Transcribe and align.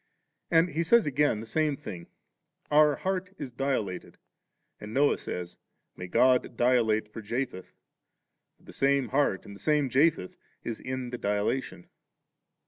And 0.49 0.69
he 0.69 0.79
szys 0.79 1.05
again 1.05 1.41
the 1.41 1.45
same 1.45 1.77
thing, 1.77 2.07
* 2.39 2.71
Our 2.79 2.95
heart 2.95 3.35
is 3.37 3.51
dilated';' 3.51 4.17
and 4.81 4.95
Noah 4.95 5.19
says, 5.19 5.59
'May 5.95 6.07
God 6.07 6.57
dilate 6.57 7.13
for 7.13 7.21
Japheth^' 7.21 7.73
for 8.57 8.63
the 8.63 8.73
same 8.73 9.09
heart 9.09 9.45
and 9.45 9.55
the 9.55 9.59
same 9.59 9.91
Tapheth 9.91 10.37
is 10.63 10.79
in 10.79 11.11
the 11.11 11.19
dilatation. 11.19 11.87